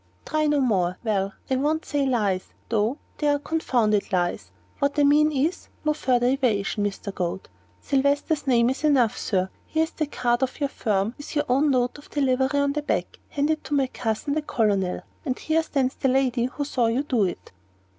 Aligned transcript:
"Try 0.25 0.47
no 0.47 0.59
more 0.61 0.97
well, 1.03 1.33
I 1.47 1.57
won't 1.57 1.85
say 1.85 2.07
lies, 2.07 2.53
though 2.69 2.97
they 3.19 3.27
are 3.27 3.37
confounded 3.37 4.11
lies 4.11 4.49
what 4.79 4.97
I 4.97 5.03
mean 5.03 5.31
is, 5.31 5.67
no 5.85 5.93
further 5.93 6.25
evasion, 6.25 6.83
Mr. 6.83 7.13
Goad. 7.13 7.47
Sylvester's 7.81 8.47
name 8.47 8.71
is 8.71 8.83
enough, 8.83 9.15
Sir. 9.15 9.51
Here 9.67 9.83
is 9.83 9.91
the 9.91 10.07
card 10.07 10.41
of 10.41 10.59
your 10.59 10.69
firm, 10.69 11.13
with 11.19 11.35
your 11.35 11.45
own 11.47 11.69
note 11.69 11.99
of 11.99 12.09
delivery 12.09 12.59
on 12.59 12.73
the 12.73 12.81
back, 12.81 13.19
handed 13.29 13.57
by 13.57 13.59
you 13.59 13.63
to 13.65 13.73
my 13.75 13.85
cousin, 13.85 14.33
the 14.33 14.41
Colonel. 14.41 15.03
And 15.23 15.37
here 15.37 15.61
stands 15.61 15.93
the 15.93 16.07
lady 16.07 16.45
who 16.45 16.65
saw 16.65 16.87
you 16.87 17.03
do 17.03 17.25
it." 17.25 17.51